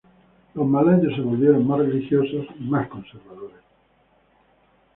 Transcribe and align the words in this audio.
Los 0.55 0.65
malayos 0.65 1.13
se 1.13 1.21
volvieron 1.21 1.67
más 1.67 1.77
religiosos 1.77 2.47
y 2.59 2.63
más 2.63 2.87
conservadores. 2.87 3.59